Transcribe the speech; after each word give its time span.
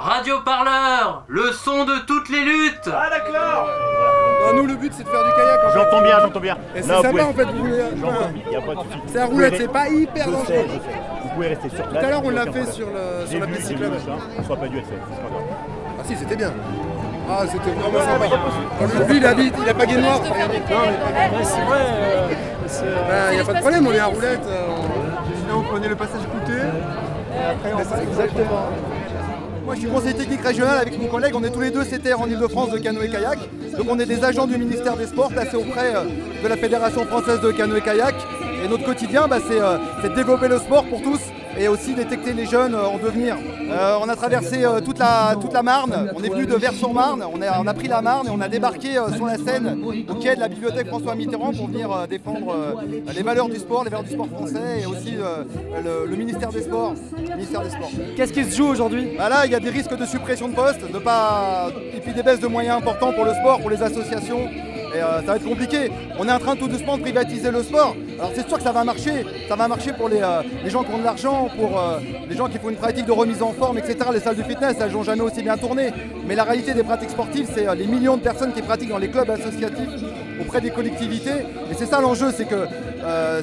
Radio 0.00 0.40
Parleur, 0.44 1.24
le 1.26 1.50
son 1.50 1.84
de 1.84 1.98
toutes 2.06 2.28
les 2.28 2.40
luttes 2.44 2.86
Ah 2.88 3.10
d'accord 3.10 3.66
Ah, 4.48 4.52
nous, 4.54 4.64
le 4.66 4.76
but, 4.76 4.92
c'est 4.96 5.02
de 5.02 5.08
faire 5.08 5.24
du 5.24 5.30
kayak. 5.32 5.58
en 5.64 5.70
fait. 5.70 5.78
J'entends 5.78 6.02
bien, 6.02 6.20
j'entends 6.20 6.40
bien. 6.40 6.56
Et 6.76 6.82
c'est 6.82 6.88
Là, 6.88 6.96
vous 6.98 7.02
sympa, 7.02 7.10
pouvez- 7.10 7.22
en 7.24 7.32
fait. 7.34 7.44
Vous 7.44 7.58
voulez... 7.58 7.82
J'entends 8.00 8.12
enfin, 8.12 8.28
bien, 8.32 8.42
il 8.46 8.50
n'y 8.50 8.56
a 8.56 8.60
pas 8.60 8.74
de 8.74 8.78
souci. 8.78 8.98
c'est 9.06 9.18
à 9.18 9.24
Vous 9.26 9.30
roulette, 9.32 9.54
c'est 9.58 9.72
pas 9.72 9.88
hyper 9.88 10.24
Je 10.26 10.30
dangereux. 10.30 10.46
sais, 10.46 10.64
je 10.68 10.72
sais. 10.74 10.98
Vous 11.22 11.28
pouvez 11.34 11.48
rester 11.48 11.68
sur 11.70 11.84
place. 11.88 11.90
Tout 12.00 12.06
à 12.06 12.10
l'heure, 12.10 12.22
on 12.24 12.30
il 12.30 12.34
l'a 12.36 12.52
fait 12.52 12.66
sur, 12.72 12.86
le, 12.86 12.92
J'ai 13.26 13.30
sur 13.32 13.40
la 13.40 13.46
vu, 13.46 13.52
piste 13.54 13.68
j'ai 13.68 13.74
vu 13.74 13.84
cyclable. 13.84 13.96
ça. 14.06 14.12
On 14.38 14.42
soit 14.44 14.56
pas 14.56 14.68
dû 14.68 14.78
être 14.78 14.86
fait, 14.86 14.94
c'est 15.10 15.22
pas 15.22 15.28
grave. 15.30 15.42
Ah 15.98 16.02
si, 16.06 16.16
c'était 16.16 16.36
bien. 16.36 16.52
Ah, 17.30 17.42
c'était 17.50 17.70
vraiment 17.72 17.98
sympa. 17.98 19.04
Lui, 19.08 19.16
il 19.16 19.26
habite, 19.26 19.54
il 19.60 19.68
a 19.68 19.74
pas 19.74 19.86
gagné 19.86 20.00
noir. 20.02 20.20
c'est 20.22 20.30
vrai. 21.60 21.76
euh, 21.76 22.28
c'est, 22.68 22.84
euh, 22.84 23.30
Ben, 23.30 23.36
y 23.36 23.40
a 23.40 23.44
pas 23.44 23.52
de 23.52 23.58
problème, 23.60 23.86
on 23.88 23.92
est 23.92 23.98
à 23.98 24.06
roulette. 24.06 24.46
euh, 24.46 24.62
on- 25.50 25.58
on 25.58 25.62
prenait 25.62 25.88
le 25.88 25.96
passage 25.96 26.20
coûteux. 26.22 26.62
Exactement. 28.02 28.68
Moi, 29.68 29.74
je 29.74 29.80
suis 29.80 29.90
conseiller 29.90 30.14
technique 30.14 30.40
régional 30.40 30.78
avec 30.78 30.98
mon 30.98 31.08
collègue. 31.08 31.34
On 31.34 31.44
est 31.44 31.50
tous 31.50 31.60
les 31.60 31.70
deux 31.70 31.84
CTR 31.84 32.18
en 32.18 32.26
Ile-de-France 32.26 32.70
de 32.70 32.78
canoë-kayak. 32.78 33.38
Donc, 33.76 33.86
on 33.90 33.98
est 33.98 34.06
des 34.06 34.24
agents 34.24 34.46
du 34.46 34.56
ministère 34.56 34.96
des 34.96 35.04
Sports 35.04 35.28
placés 35.28 35.58
auprès 35.58 35.94
euh, 35.94 36.04
de 36.42 36.48
la 36.48 36.56
Fédération 36.56 37.04
française 37.04 37.42
de 37.42 37.52
canoë-kayak. 37.52 38.14
Et 38.64 38.68
notre 38.68 38.84
quotidien, 38.84 39.26
bah, 39.28 39.38
c'est 39.46 39.60
euh, 39.60 39.78
développer 40.14 40.48
le 40.48 40.58
sport 40.58 40.84
pour 40.84 41.00
tous 41.02 41.20
et 41.58 41.66
aussi 41.68 41.92
détecter 41.94 42.32
les 42.32 42.46
jeunes 42.46 42.74
euh, 42.74 42.86
en 42.86 42.98
devenir. 42.98 43.36
Euh, 43.70 43.96
on 44.00 44.08
a 44.08 44.14
traversé 44.16 44.64
euh, 44.64 44.80
toute, 44.80 44.98
la, 44.98 45.34
toute 45.40 45.52
la 45.52 45.62
Marne. 45.62 46.12
On 46.14 46.22
est 46.22 46.28
venu 46.28 46.46
de 46.46 46.54
Vers-sur-Marne. 46.54 47.24
On, 47.32 47.40
a- 47.42 47.60
on 47.60 47.66
a 47.66 47.74
pris 47.74 47.88
la 47.88 48.00
Marne 48.00 48.26
et 48.28 48.30
on 48.30 48.40
a 48.40 48.48
débarqué 48.48 48.96
euh, 48.98 49.12
sur 49.14 49.26
la 49.26 49.36
Seine 49.38 49.78
au 50.08 50.14
quai 50.14 50.34
de 50.36 50.40
la 50.40 50.48
bibliothèque 50.48 50.86
François 50.88 51.14
Mitterrand 51.14 51.52
pour 51.52 51.68
venir 51.68 51.88
défendre 52.08 52.54
les 53.14 53.22
valeurs 53.22 53.48
du 53.48 53.56
sport, 53.56 53.84
les 53.84 53.90
valeurs 53.90 54.04
du 54.04 54.12
sport 54.12 54.28
français 54.28 54.82
et 54.82 54.86
aussi 54.86 55.12
le, 55.12 56.06
le 56.08 56.16
ministère 56.16 56.50
des 56.50 56.62
Sports. 56.62 56.94
Ministère 57.34 57.62
des 57.62 57.70
Sports. 57.70 57.90
Qu'est-ce 58.16 58.32
qui 58.32 58.44
se 58.44 58.56
joue 58.56 58.66
aujourd'hui? 58.68 59.10
Bah 59.18 59.28
là, 59.28 59.46
il 59.46 59.52
y 59.52 59.54
a 59.54 59.60
des 59.60 59.70
risques 59.70 59.96
de 59.96 60.04
suppression 60.06 60.48
de 60.48 60.54
postes, 60.54 60.90
de 60.92 60.98
pas... 60.98 61.68
et 61.96 62.00
puis 62.00 62.12
des 62.12 62.22
baisses 62.22 62.40
de 62.40 62.46
moyens 62.48 62.78
importants 62.78 63.12
pour 63.12 63.24
le 63.24 63.32
sport, 63.34 63.60
pour 63.60 63.70
les 63.70 63.82
associations. 63.82 64.48
Et 64.94 65.02
euh, 65.02 65.20
ça 65.20 65.26
va 65.26 65.36
être 65.36 65.44
compliqué. 65.44 65.90
On 66.18 66.26
est 66.28 66.32
en 66.32 66.38
train 66.38 66.56
tout 66.56 66.68
doucement 66.68 66.96
de 66.96 67.02
privatiser 67.02 67.50
le 67.50 67.62
sport. 67.62 67.94
Alors 68.18 68.32
c'est 68.34 68.46
sûr 68.48 68.56
que 68.56 68.62
ça 68.62 68.72
va 68.72 68.84
marcher. 68.84 69.24
Ça 69.48 69.56
va 69.56 69.68
marcher 69.68 69.92
pour 69.92 70.08
les, 70.08 70.20
euh, 70.22 70.42
les 70.64 70.70
gens 70.70 70.82
qui 70.82 70.92
ont 70.92 70.98
de 70.98 71.04
l'argent, 71.04 71.48
pour 71.56 71.78
euh, 71.78 71.98
les 72.28 72.36
gens 72.36 72.48
qui 72.48 72.58
font 72.58 72.70
une 72.70 72.76
pratique 72.76 73.06
de 73.06 73.12
remise 73.12 73.42
en 73.42 73.52
forme, 73.52 73.78
etc. 73.78 73.96
Les 74.12 74.20
salles 74.20 74.36
de 74.36 74.42
fitness, 74.42 74.76
elles 74.80 74.92
n'ont 74.92 75.02
jamais 75.02 75.22
aussi 75.22 75.42
bien 75.42 75.56
tourné. 75.56 75.90
Mais 76.26 76.34
la 76.34 76.44
réalité 76.44 76.74
des 76.74 76.82
pratiques 76.82 77.10
sportives, 77.10 77.48
c'est 77.54 77.74
les 77.74 77.86
millions 77.86 78.16
de 78.16 78.22
personnes 78.22 78.52
qui 78.52 78.62
pratiquent 78.62 78.90
dans 78.90 78.98
les 78.98 79.10
clubs 79.10 79.28
associatifs 79.30 79.88
auprès 80.40 80.60
des 80.60 80.70
collectivités. 80.70 81.30
Et 81.70 81.74
c'est 81.76 81.86
ça 81.86 82.00
l'enjeu, 82.00 82.30
c'est 82.32 82.46
que 82.46 82.66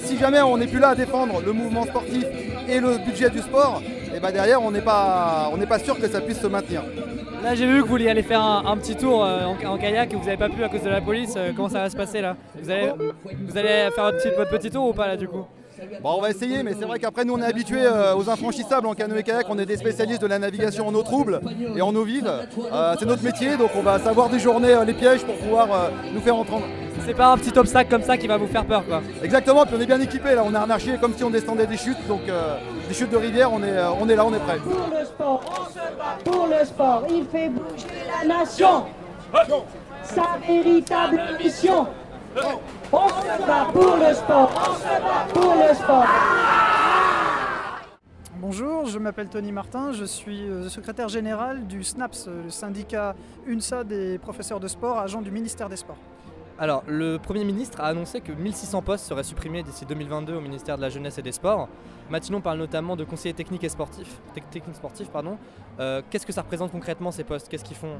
si 0.03 0.17
jamais 0.17 0.41
on 0.41 0.57
n'est 0.57 0.67
plus 0.67 0.79
là 0.79 0.89
à 0.89 0.95
défendre 0.95 1.41
le 1.45 1.51
mouvement 1.51 1.85
sportif 1.85 2.25
et 2.67 2.79
le 2.79 2.97
budget 2.97 3.29
du 3.29 3.39
sport, 3.39 3.81
et 4.16 4.19
ben 4.19 4.31
derrière 4.31 4.61
on 4.61 4.71
n'est 4.71 4.81
pas, 4.81 5.49
on 5.51 5.57
n'est 5.57 5.66
pas 5.66 5.79
sûr 5.79 5.99
que 5.99 6.07
ça 6.07 6.21
puisse 6.21 6.39
se 6.39 6.47
maintenir. 6.47 6.83
Là, 7.45 7.53
j'ai 7.53 7.67
vu 7.67 7.75
que 7.75 7.81
vous 7.81 7.89
vouliez 7.89 8.09
aller 8.09 8.23
faire 8.23 8.41
un, 8.41 8.63
un 8.65 8.75
petit 8.75 8.95
tour 8.95 9.23
euh, 9.23 9.45
en, 9.45 9.73
en 9.73 9.77
kayak 9.77 10.11
et 10.11 10.15
vous 10.15 10.25
n'avez 10.25 10.35
pas 10.35 10.49
pu 10.49 10.63
à 10.63 10.67
cause 10.67 10.81
de 10.81 10.89
la 10.89 10.99
police. 10.99 11.35
Euh, 11.38 11.51
comment 11.55 11.69
ça 11.69 11.81
va 11.81 11.91
se 11.91 11.95
passer 11.95 12.19
là? 12.19 12.35
Vous 12.59 12.71
allez, 12.71 12.91
vous 13.23 13.55
allez 13.55 13.91
faire 13.93 14.05
votre 14.05 14.17
petit, 14.17 14.35
votre 14.35 14.49
petit 14.49 14.71
tour 14.71 14.88
ou 14.89 14.93
pas 14.93 15.05
là 15.05 15.15
du 15.15 15.27
coup? 15.27 15.45
Bon, 16.01 16.16
on 16.17 16.21
va 16.21 16.31
essayer, 16.31 16.63
mais 16.63 16.71
c'est 16.73 16.85
vrai 16.85 16.97
qu'après 16.97 17.23
nous 17.23 17.35
on 17.35 17.41
est 17.43 17.45
habitués 17.45 17.85
euh, 17.85 18.16
aux 18.16 18.27
infranchissables 18.31 18.88
en 18.88 18.95
canoë 18.95 19.21
kayak, 19.21 19.45
on 19.47 19.59
est 19.59 19.67
des 19.67 19.77
spécialistes 19.77 20.23
de 20.23 20.27
la 20.27 20.39
navigation 20.39 20.88
en 20.88 20.95
eau 20.95 21.03
trouble 21.03 21.39
et 21.75 21.83
en 21.83 21.93
eau 21.95 22.03
vive. 22.03 22.27
Euh, 22.27 22.95
c'est 22.97 23.05
notre 23.05 23.23
métier, 23.23 23.57
donc 23.57 23.69
on 23.75 23.83
va 23.83 23.99
savoir 23.99 24.29
déjourner 24.29 24.73
euh, 24.73 24.83
les 24.83 24.95
pièges 24.95 25.23
pour 25.23 25.35
pouvoir 25.35 25.91
nous 26.11 26.21
faire 26.21 26.38
entendre. 26.38 26.66
C'est 27.05 27.13
pas 27.13 27.27
un 27.27 27.38
petit 27.38 27.55
obstacle 27.59 27.91
comme 27.91 28.01
ça 28.01 28.17
qui 28.17 28.25
va 28.25 28.38
vous 28.38 28.47
faire 28.47 28.66
peur 28.66 28.83
quoi. 28.88 29.03
Exactement, 29.21 29.67
puis 29.67 29.75
on 29.77 29.81
est 29.81 29.85
bien 29.85 30.01
équipés 30.01 30.33
là, 30.33 30.43
on 30.43 30.51
est 30.51 30.57
harnaché 30.57 30.97
comme 30.99 31.13
si 31.13 31.23
on 31.23 31.29
descendait 31.29 31.67
des 31.67 31.77
chutes, 31.77 32.07
donc 32.07 32.21
euh, 32.27 32.55
des 32.88 32.94
chutes 32.94 33.11
de 33.11 33.17
rivière, 33.17 33.52
on 33.52 33.61
est, 33.64 33.78
euh, 33.78 33.91
on 34.00 34.08
est 34.09 34.16
là, 34.16 34.25
on 34.25 34.33
est 34.33 34.39
prêt. 34.39 34.58
Pour 34.58 34.97
le 34.97 35.05
sport, 35.05 35.41
on 35.47 35.66
se 35.69 35.75
bat 35.75 36.17
pour 36.23 36.47
le 36.47 36.66
sport, 36.66 37.03
il 37.09 37.25
fait 37.25 37.50
bouger 37.50 37.88
la 38.08 38.28
nation. 38.28 38.86
Sa 40.03 40.38
véritable 40.45 41.22
mission. 41.44 41.88
On 42.91 43.08
se 43.09 43.47
bat 43.47 43.67
pour 43.73 43.97
le 43.97 44.13
sport, 44.13 44.51
on 44.56 44.75
se 44.75 45.01
bat 45.01 45.25
pour 45.34 45.56
le 45.56 45.74
sport. 45.74 46.06
Bonjour, 48.38 48.85
je 48.85 49.00
m'appelle 49.00 49.28
Tony 49.28 49.51
Martin, 49.51 49.91
je 49.91 50.06
suis 50.06 50.47
euh, 50.47 50.69
secrétaire 50.69 51.09
général 51.09 51.66
du 51.66 51.84
SNAPS, 51.84 52.25
euh, 52.28 52.44
le 52.44 52.50
syndicat 52.51 53.16
UNSA 53.47 53.84
des 53.84 54.19
professeurs 54.19 54.59
de 54.59 54.68
sport, 54.68 55.00
agent 55.00 55.22
du 55.22 55.31
ministère 55.31 55.68
des 55.68 55.78
Sports. 55.78 55.97
Alors, 56.57 56.83
le 56.88 57.17
Premier 57.17 57.43
ministre 57.43 57.81
a 57.81 57.88
annoncé 57.88 58.21
que 58.21 58.31
1600 58.31 58.81
postes 58.81 59.05
seraient 59.05 59.25
supprimés 59.25 59.61
d'ici 59.61 59.85
2022 59.85 60.35
au 60.35 60.39
ministère 60.39 60.77
de 60.77 60.81
la 60.81 60.89
Jeunesse 60.89 61.17
et 61.17 61.21
des 61.21 61.33
Sports. 61.33 61.67
Matignon 62.09 62.39
parle 62.39 62.59
notamment 62.59 62.95
de 62.95 63.03
conseillers 63.03 63.33
techniques 63.33 63.66
et 63.66 63.69
sportifs. 63.69 64.21
Euh, 65.79 66.01
Qu'est-ce 66.09 66.25
que 66.25 66.31
ça 66.31 66.44
représente 66.44 66.71
concrètement 66.71 67.11
ces 67.11 67.25
postes? 67.25 67.49
Qu'est-ce 67.49 67.65
qu'ils 67.65 67.75
font? 67.75 67.97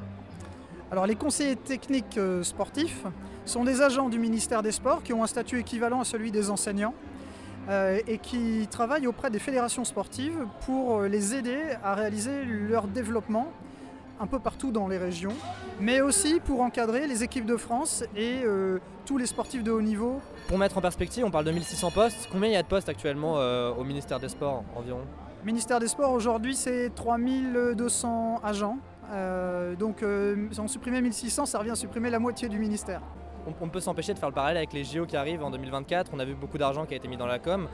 Alors 0.90 1.06
les 1.06 1.16
conseillers 1.16 1.58
techniques 1.58 2.18
euh, 2.18 2.44
sportifs 2.44 3.04
sont 3.44 3.66
des 3.66 3.82
agents 3.82 4.08
du 4.08 4.20
ministère 4.20 4.62
des 4.64 4.72
Sports 4.72 5.04
qui 5.04 5.12
ont 5.12 5.24
un 5.24 5.28
statut 5.28 5.60
équivalent 5.60 6.00
à 6.00 6.06
celui 6.06 6.32
des 6.32 6.50
enseignants 6.50 6.94
euh, 7.68 8.00
et 8.08 8.20
qui 8.20 8.68
travaillent 8.72 9.08
auprès 9.08 9.32
des 9.32 9.40
fédérations 9.40 9.84
sportives 9.84 10.46
pour 10.66 11.02
les 11.02 11.36
aider 11.36 11.60
à 11.84 11.96
réaliser 11.96 12.46
leur 12.46 12.88
développement 12.88 13.52
un 14.20 14.28
peu 14.28 14.40
partout 14.40 14.72
dans 14.72 14.88
les 14.88 14.98
régions, 14.98 15.34
mais 15.80 16.02
aussi 16.02 16.40
pour 16.40 16.62
encadrer 16.62 17.08
les 17.08 17.24
équipes 17.24 17.46
de 17.46 17.58
France 17.58 18.04
et 18.16 18.42
euh, 18.44 18.80
tous 19.06 19.18
les 19.18 19.26
sportifs 19.26 19.64
de 19.64 19.72
haut 19.72 19.82
niveau 19.82 20.20
Pour 20.48 20.58
mettre 20.58 20.78
en 20.78 20.82
perspective, 20.82 21.24
on 21.26 21.32
parle 21.32 21.46
de 21.46 21.52
1600 21.52 21.92
postes. 21.92 22.30
Combien 22.32 22.50
il 22.50 22.54
y 22.54 22.58
a 22.58 22.64
de 22.64 22.68
postes 22.68 22.90
actuellement 22.90 23.36
euh, 23.38 23.72
au 23.74 23.84
ministère 23.84 24.20
des 24.20 24.30
Sports 24.30 24.64
environ? 24.76 25.02
Ministère 25.44 25.80
des 25.80 25.88
Sports 25.88 26.12
aujourd'hui 26.12 26.56
c'est 26.56 26.90
3200 26.96 28.42
agents. 28.44 28.78
Euh, 29.12 29.76
donc 29.76 30.02
euh, 30.02 30.48
en 30.58 30.68
supprimer 30.68 31.02
1600 31.02 31.46
ça 31.46 31.60
revient 31.60 31.72
à 31.72 31.76
supprimer 31.76 32.10
la 32.10 32.20
moitié 32.20 32.50
du 32.50 32.58
ministère. 32.58 33.02
On, 33.48 33.54
on 33.62 33.70
peut 33.70 33.80
s'empêcher 33.80 34.14
de 34.16 34.20
faire 34.20 34.30
le 34.30 34.34
parallèle 34.36 34.58
avec 34.58 34.74
les 34.74 34.84
JO 34.84 35.06
qui 35.06 35.16
arrivent 35.16 35.44
en 35.44 35.52
2024. 35.52 36.12
On 36.14 36.20
a 36.20 36.26
vu 36.26 36.34
beaucoup 36.34 36.58
d'argent 36.58 36.86
qui 36.86 36.96
a 36.96 36.98
été 36.98 37.08
mis 37.08 37.18
dans 37.18 37.28
la 37.28 37.38
com. 37.38 37.68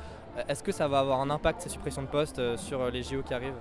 Est-ce 0.50 0.64
que 0.64 0.72
ça 0.72 0.88
va 0.88 1.00
avoir 1.00 1.22
un 1.22 1.30
impact 1.30 1.62
ces 1.62 1.70
suppressions 1.70 2.02
de 2.02 2.08
postes 2.08 2.58
sur 2.58 2.90
les 2.90 3.04
JO 3.04 3.22
qui 3.22 3.34
arrivent? 3.34 3.54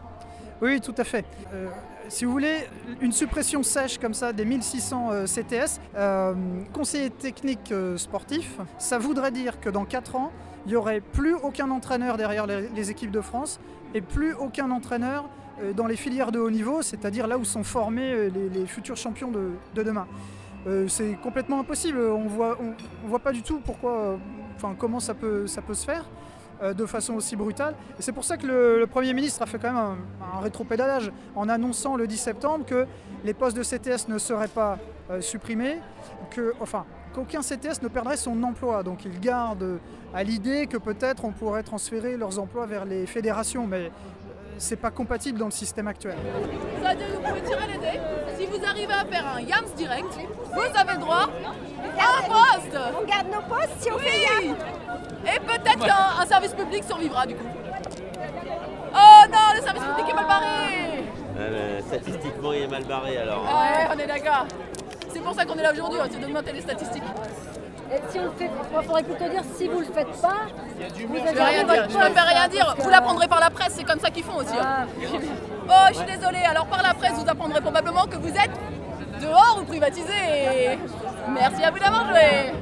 Oui, 0.63 0.81
tout 0.81 0.95
à 0.99 1.05
fait. 1.05 1.25
Euh, 1.55 1.69
si 2.09 2.25
vous 2.25 2.33
voulez, 2.33 2.67
une 3.01 3.13
suppression 3.13 3.63
sèche 3.63 3.99
comme 3.99 4.15
ça 4.15 4.33
des 4.33 4.45
1600 4.45 5.09
euh, 5.11 5.27
CTS, 5.27 5.81
euh, 5.97 6.35
conseillers 6.73 7.11
techniques 7.11 7.73
euh, 7.73 7.97
sportifs, 7.97 8.59
ça 8.79 8.99
voudrait 8.99 9.31
dire 9.31 9.61
que 9.61 9.71
dans 9.71 9.85
4 9.85 10.17
ans, 10.17 10.33
il 10.67 10.71
n'y 10.71 10.77
aurait 10.77 11.01
plus 11.01 11.35
aucun 11.35 11.71
entraîneur 11.71 12.17
derrière 12.17 12.47
les, 12.47 12.91
équipes 12.91 13.11
de 13.11 13.21
France 13.21 13.61
et 13.95 14.01
plus 14.01 14.35
aucun 14.35 14.71
entraîneur 14.71 15.29
euh, 15.63 15.73
dans 15.73 15.87
les 15.87 15.97
filières 15.97 16.33
de 16.33 16.39
haut 16.39 16.51
niveau, 16.51 16.83
c'est-à-dire 16.83 17.27
là 17.27 17.39
où 17.39 17.45
sont 17.45 17.65
formés 17.65 18.13
euh, 18.13 18.31
les, 18.53 18.67
futurs 18.67 18.97
champions 18.97 19.31
de, 19.31 19.51
de 19.75 19.83
demain. 19.83 20.07
Euh, 20.67 20.89
c'est 20.89 21.17
complètement 21.23 21.61
impossible. 21.61 21.99
On 21.99 22.27
voit, 22.27 22.59
on, 22.61 22.75
on 23.05 23.09
voit 23.09 23.21
pas 23.21 23.33
du 23.33 23.43
tout 23.43 23.61
pourquoi, 23.65 23.93
euh, 23.93 24.17
comment 24.79 25.01
ça 25.01 25.15
peut, 25.15 25.47
ça 25.47 25.63
peut 25.63 25.75
se 25.75 25.87
faire 25.87 26.05
euh, 26.05 26.40
de 26.63 26.87
façon 26.87 27.15
aussi 27.15 27.37
brutale. 27.37 27.75
Et 27.99 28.03
c'est 28.03 28.13
pour 28.13 28.25
ça 28.25 28.37
que 28.37 28.47
le, 28.47 28.79
le 28.79 28.87
Premier 28.87 29.15
ministre 29.15 29.43
a 29.43 29.47
fait 29.47 29.59
quand 29.59 29.69
même 29.73 29.77
un, 29.77 29.97
un 30.37 30.41
rétropédalage 30.41 31.11
en 31.35 31.49
annonçant 31.49 31.97
le 31.97 32.07
10 32.07 32.17
septembre 32.19 32.65
que 32.67 32.87
les 33.25 33.35
postes 33.35 33.57
de 33.57 33.63
CTS 33.63 34.09
ne 34.09 34.19
seraient 34.19 34.49
pas 34.49 34.79
euh, 35.11 35.21
supprimés, 35.21 35.79
que, 36.31 36.55
enfin, 36.61 36.85
qu'aucun 37.15 37.41
CTS 37.41 37.83
ne 37.83 37.89
perdrait 37.89 38.17
son 38.17 38.43
emploi. 38.43 38.83
Donc 38.83 39.05
il 39.05 39.19
garde 39.21 39.79
à 40.15 40.23
l'idée 40.23 40.67
que 40.67 40.77
peut-être 40.77 41.25
on 41.25 41.33
pourrait 41.33 41.63
transférer 41.63 42.17
leurs 42.17 42.39
emplois 42.39 42.67
vers 42.67 42.85
les 42.85 43.07
fédérations, 43.07 43.67
mais 43.67 43.87
euh, 43.87 43.89
c'est 44.59 44.77
pas 44.77 44.91
compatible 44.91 45.39
dans 45.39 45.47
le 45.47 45.51
système 45.53 45.89
actuel. 45.89 46.17
C'est-à-dire 46.83 47.07
que 47.09 47.13
vous 47.17 47.23
pouvez 47.23 47.41
tirer 47.43 47.67
les 47.73 47.79
dés. 47.79 48.01
Si 48.39 48.47
vous 48.47 48.65
arrivez 48.65 48.93
à 48.93 49.05
faire 49.05 49.27
un 49.37 49.41
YAMS 49.41 49.75
direct, 49.77 50.07
vous 50.53 50.79
avez 50.79 50.99
droit 50.99 51.29
à 51.99 52.19
un 52.19 52.29
poste. 52.29 52.79
On 53.01 53.07
garde 53.07 53.27
nos 53.29 53.43
postes 53.55 53.71
si 53.81 53.91
on 53.91 53.97
Oui. 53.97 54.03
fait 54.05 54.47
YAM. 54.47 54.57
Et 55.27 55.39
peut-être 55.41 55.85
qu'un 55.87 56.23
un 56.23 56.27
service 56.27 56.53
public 56.71 56.85
survivra 56.85 57.27
du 57.27 57.35
coup. 57.35 57.47
Oh 58.95 59.23
non, 59.33 59.55
le 59.57 59.61
service 59.61 59.83
public 59.83 60.07
est 60.09 60.15
mal 60.15 60.27
barré. 60.27 61.83
Statistiquement, 61.89 62.53
il 62.53 62.63
est 62.63 62.69
mal 62.69 62.85
barré 62.85 63.19
alors. 63.19 63.45
Ah 63.49 63.63
ouais, 63.63 63.89
on 63.95 63.99
est 63.99 64.07
d'accord. 64.07 64.47
C'est 65.13 65.21
pour 65.21 65.35
ça 65.35 65.45
qu'on 65.45 65.57
est 65.57 65.63
là 65.63 65.73
aujourd'hui, 65.73 65.99
hein, 66.01 66.07
c'est 66.11 66.21
d'augmenter 66.21 66.53
les 66.53 66.61
statistiques. 66.61 67.03
Et 67.93 68.01
si 68.09 68.21
on 68.21 68.25
le 68.25 68.31
fait, 68.39 68.49
il 68.79 68.85
faudrait 68.87 69.03
plutôt 69.03 69.29
dire 69.29 69.43
si 69.57 69.67
vous 69.67 69.81
le 69.81 69.87
faites 69.87 70.13
pas, 70.23 70.47
vous 71.09 71.17
Je 71.17 71.29
avez 71.29 71.33
peux 71.35 71.43
rien 71.43 71.65
dire, 71.65 71.87
je 71.91 71.97
ne 71.99 72.15
peux 72.15 72.21
rien 72.29 72.49
dire. 72.49 72.77
Vous 72.79 72.89
l'apprendrez 72.89 73.27
par 73.27 73.41
la 73.41 73.51
presse, 73.51 73.75
c'est 73.77 73.85
comme 73.85 73.99
ça 73.99 74.11
qu'ils 74.11 74.23
font 74.23 74.37
aussi. 74.37 74.55
hein. 74.57 74.87
Oh, 75.69 75.73
je 75.89 75.95
suis 75.95 76.07
désolée. 76.07 76.45
Alors 76.49 76.67
par 76.67 76.83
la 76.85 76.95
presse, 76.95 77.15
vous 77.15 77.29
apprendrez 77.29 77.61
probablement 77.61 78.05
que 78.05 78.17
vous 78.17 78.29
êtes 78.29 78.53
dehors 79.21 79.59
ou 79.61 79.65
privatisé. 79.65 80.79
Merci 81.31 81.65
à 81.65 81.71
vous 81.73 81.79
d'avoir 81.81 82.09
joué. 82.11 82.53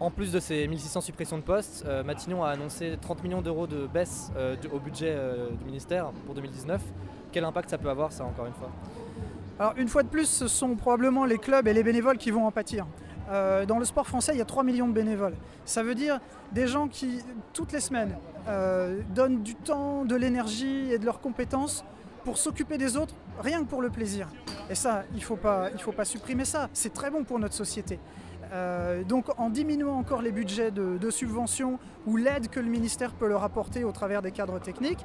En 0.00 0.12
plus 0.12 0.30
de 0.30 0.38
ces 0.38 0.68
1600 0.68 1.00
suppressions 1.00 1.38
de 1.38 1.42
postes, 1.42 1.84
euh, 1.86 2.04
Matignon 2.04 2.44
a 2.44 2.50
annoncé 2.50 2.96
30 3.00 3.24
millions 3.24 3.42
d'euros 3.42 3.66
de 3.66 3.88
baisse 3.88 4.30
euh, 4.36 4.54
au 4.72 4.78
budget 4.78 5.10
euh, 5.10 5.50
du 5.50 5.64
ministère 5.64 6.12
pour 6.24 6.36
2019. 6.36 6.80
Quel 7.32 7.44
impact 7.44 7.70
ça 7.70 7.78
peut 7.78 7.90
avoir, 7.90 8.12
ça, 8.12 8.24
encore 8.24 8.46
une 8.46 8.52
fois? 8.52 8.70
Alors 9.58 9.74
une 9.76 9.88
fois 9.88 10.04
de 10.04 10.08
plus, 10.08 10.26
ce 10.26 10.46
sont 10.46 10.76
probablement 10.76 11.24
les 11.24 11.38
clubs 11.38 11.66
et 11.66 11.72
les 11.72 11.82
bénévoles 11.82 12.16
qui 12.16 12.30
vont 12.30 12.46
en 12.46 12.52
pâtir. 12.52 12.86
Dans 13.66 13.78
le 13.78 13.84
sport 13.84 14.06
français, 14.06 14.32
il 14.32 14.38
y 14.38 14.40
a 14.40 14.46
3 14.46 14.62
millions 14.62 14.88
de 14.88 14.94
bénévoles. 14.94 15.34
Ça 15.66 15.82
veut 15.82 15.94
dire 15.94 16.18
des 16.52 16.66
gens 16.66 16.88
qui, 16.88 17.22
toutes 17.52 17.72
les 17.72 17.80
semaines, 17.80 18.16
donnent 19.14 19.42
du 19.42 19.54
temps, 19.54 20.06
de 20.06 20.16
l'énergie 20.16 20.90
et 20.90 20.98
de 20.98 21.04
leurs 21.04 21.20
compétences 21.20 21.84
pour 22.24 22.38
s'occuper 22.38 22.78
des 22.78 22.96
autres 22.96 23.14
rien 23.38 23.64
que 23.64 23.68
pour 23.68 23.82
le 23.82 23.90
plaisir. 23.90 24.28
Et 24.70 24.74
ça, 24.74 25.02
il 25.12 25.16
ne 25.16 25.22
faut 25.22 25.36
pas 25.36 26.04
supprimer 26.04 26.46
ça. 26.46 26.70
C'est 26.72 26.94
très 26.94 27.10
bon 27.10 27.24
pour 27.24 27.38
notre 27.38 27.54
société. 27.54 27.98
Euh, 28.52 29.04
donc 29.04 29.26
en 29.38 29.50
diminuant 29.50 29.98
encore 29.98 30.22
les 30.22 30.32
budgets 30.32 30.70
de, 30.70 30.96
de 30.96 31.10
subventions 31.10 31.78
ou 32.06 32.16
l'aide 32.16 32.48
que 32.48 32.60
le 32.60 32.68
ministère 32.68 33.12
peut 33.12 33.28
leur 33.28 33.42
apporter 33.44 33.84
au 33.84 33.92
travers 33.92 34.22
des 34.22 34.30
cadres 34.30 34.58
techniques, 34.58 35.04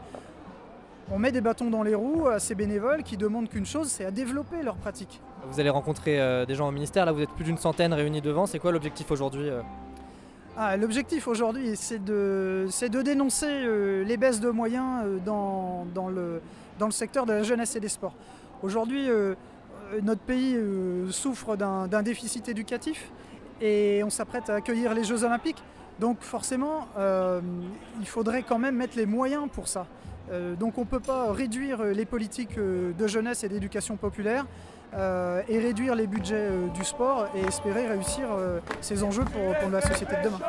on 1.12 1.20
met 1.20 1.34
des 1.34 1.42
bâtons 1.42 1.70
dans 1.70 1.84
les 1.84 1.96
roues 1.96 2.28
à 2.28 2.40
ces 2.40 2.56
bénévoles 2.56 3.04
qui 3.04 3.18
demandent 3.18 3.50
qu'une 3.50 3.66
chose, 3.66 3.90
c'est 3.90 4.06
à 4.06 4.12
développer 4.12 4.64
leur 4.64 4.76
pratique. 4.76 5.20
Vous 5.50 5.60
allez 5.60 5.70
rencontrer 5.70 6.22
euh, 6.22 6.46
des 6.46 6.56
gens 6.56 6.70
au 6.70 6.72
ministère, 6.72 7.06
là 7.06 7.12
vous 7.12 7.22
êtes 7.22 7.32
plus 7.32 7.44
d'une 7.44 7.58
centaine 7.58 7.94
réunis 7.94 8.22
devant, 8.22 8.46
c'est 8.46 8.60
quoi 8.60 8.72
l'objectif 8.72 9.12
aujourd'hui 9.12 9.50
euh? 9.50 9.62
Ah, 10.56 10.78
L'objectif 10.78 11.28
aujourd'hui, 11.28 11.76
c'est 11.76 12.04
de, 12.04 12.68
de 12.68 13.02
dénoncer 13.02 13.48
euh, 13.50 14.04
les 14.04 14.18
baisses 14.18 14.40
de 14.40 14.52
moyens 14.52 15.04
euh, 15.04 15.18
dans, 15.26 15.88
dans 15.96 16.10
le, 16.10 16.42
dans 16.78 16.86
le 16.86 16.92
secteur 16.92 17.26
de 17.26 17.34
la 17.34 17.42
jeunesse 17.42 17.76
et 17.76 17.80
des 17.80 17.88
sports. 17.88 18.14
Aujourd'hui, 18.62 19.10
euh, 19.10 19.34
notre 20.04 20.22
pays 20.22 20.58
souffre 21.12 21.56
d'un 21.56 22.02
déficit 22.02 22.50
éducatif 22.50 23.12
et 23.64 24.04
on 24.04 24.10
s'apprête 24.10 24.50
à 24.50 24.56
accueillir 24.56 24.94
les 24.94 25.06
Jeux 25.06 25.24
Olympiques. 25.24 25.64
Donc 26.00 26.18
forcément, 26.22 26.88
euh, 26.98 27.40
il 28.00 28.08
faudrait 28.08 28.44
quand 28.44 28.60
même 28.60 28.76
mettre 28.76 28.98
les 28.98 29.06
moyens 29.06 29.48
pour 29.52 29.68
ça. 29.68 29.88
Euh, 30.32 30.56
donc 30.56 30.78
on 30.78 30.82
ne 30.82 30.86
peut 30.86 31.00
pas 31.00 31.32
réduire 31.32 31.82
les 31.84 32.06
politiques 32.06 32.58
euh, 32.58 32.92
de 32.94 33.08
jeunesse 33.08 33.44
et 33.44 33.50
d'éducation 33.50 33.96
populaire 33.96 34.46
et 35.50 35.58
réduire 35.58 35.96
les 35.96 36.06
budgets 36.06 36.52
du 36.76 36.84
sport 36.84 37.26
et 37.34 37.40
espérer 37.40 37.88
réussir 37.88 38.28
ces 38.80 39.04
enjeux 39.04 39.26
pour 39.26 39.72
la 39.72 39.82
société 39.82 40.16
de 40.18 40.26
demain. 40.26 40.40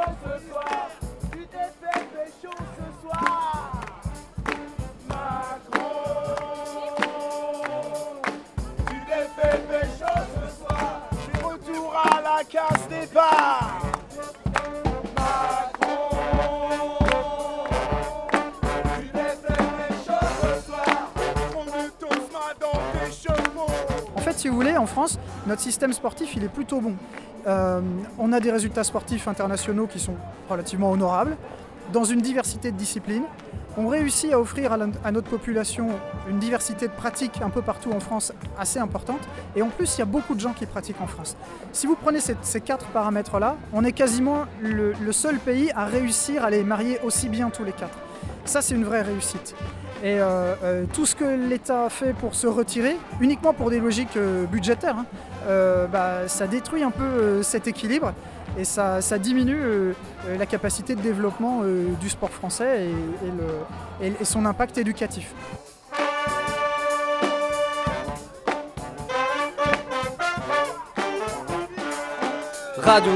En 24.17 24.21
fait, 24.21 24.33
si 24.33 24.49
vous 24.49 24.57
voulez, 24.57 24.77
en 24.77 24.87
France, 24.87 25.21
notre 25.47 25.63
système 25.63 25.93
sportif, 25.93 26.35
il 26.35 26.43
est 26.43 26.49
plutôt 26.49 26.81
bon. 26.81 26.95
Euh, 27.47 27.81
on 28.19 28.33
a 28.33 28.41
des 28.41 28.51
résultats 28.51 28.83
sportifs 28.83 29.29
internationaux 29.29 29.87
qui 29.87 30.01
sont 30.01 30.17
relativement 30.51 30.91
honorables, 30.91 31.37
dans 31.93 32.05
une 32.05 32.21
diversité 32.21 32.73
de 32.73 32.77
disciplines. 32.77 33.25
On 33.77 33.89
réussit 33.89 34.33
à 34.33 34.39
offrir 34.39 34.73
à, 34.73 35.11
notre 35.11 35.29
population 35.29 35.89
une 36.29 36.39
diversité 36.39 36.87
de 36.87 36.93
pratiques 36.93 37.41
un 37.43 37.51
peu 37.51 37.61
partout 37.61 37.91
en 37.91 37.99
France 37.99 38.33
assez 38.57 38.79
importante. 38.79 39.21
Et 39.57 39.63
en 39.63 39.69
plus, 39.69 39.97
il 39.97 39.99
y 39.99 40.03
a 40.03 40.07
beaucoup 40.07 40.37
de 40.37 40.41
gens 40.41 40.53
qui 40.53 40.65
pratiquent 40.67 41.01
en 41.01 41.09
France. 41.09 41.37
Si 41.73 41.89
vous 41.89 41.97
prenez 41.97 42.21
ces, 42.21 42.61
quatre 42.61 42.87
paramètres-là, 42.87 43.57
on 43.73 43.85
est 43.85 43.93
quasiment 43.93 44.45
le, 44.61 44.95
seul 45.11 45.39
pays 45.39 45.73
à 45.75 45.87
réussir 45.87 46.45
à 46.45 46.51
les 46.51 46.63
marier 46.63 47.01
aussi 47.03 47.29
bien 47.29 47.51
tous 47.51 47.65
les 47.65 47.73
quatre. 47.73 47.99
Ça, 48.45 48.63
c'est 48.63 48.75
une 48.75 48.85
vraie 48.85 49.03
réussite. 49.03 49.57
Et 50.05 50.21
euh, 50.21 50.55
euh, 50.63 50.85
tout 50.93 51.07
ce 51.07 51.17
que 51.17 51.25
l'État 51.25 51.89
fait 51.89 52.13
pour 52.13 52.35
se 52.35 52.47
retirer, 52.47 52.97
uniquement 53.21 53.55
pour 53.55 53.71
des 53.71 53.81
logiques 53.81 54.17
euh, 54.17 54.45
budgétaires, 54.45 54.99
hein, 54.99 55.07
bah, 55.91 56.29
ça 56.29 56.47
détruit 56.47 56.83
un 56.83 56.91
peu 56.91 57.43
cet 57.43 57.67
équilibre 57.67 58.13
et 58.59 58.65
ça, 58.65 59.01
ça 59.01 59.19
diminue 59.19 59.61
euh, 59.61 59.93
euh, 60.27 60.37
la 60.39 60.47
capacité 60.47 60.95
de 60.95 61.01
développement 61.01 61.61
euh, 61.65 61.89
du 62.01 62.09
sport 62.09 62.31
français 62.31 62.87
et, 62.87 63.27
et 63.27 63.31
le- 63.31 64.07
et- 64.07 64.13
et 64.21 64.25
son 64.25 64.45
impact 64.47 64.79
éducatif. 64.79 65.33
Radio, 72.79 73.13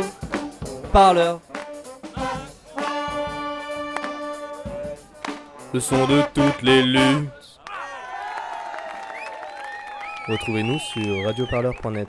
parleur. 0.92 1.40
Le 5.74 5.80
son 5.80 6.06
de 6.06 6.22
toutes 6.34 6.62
les 6.62 6.82
luttes. 6.82 7.28
Retrouvez-nous 10.28 10.78
sur 10.78 11.24
radioparleur.net. 11.26 12.08